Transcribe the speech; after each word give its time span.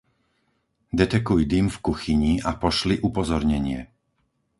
Detekuj 1.01 1.45
dym 1.51 1.69
v 1.69 1.77
kuchyni 1.81 2.33
a 2.41 2.57
pošli 2.57 2.97
upozornenie. 3.05 3.85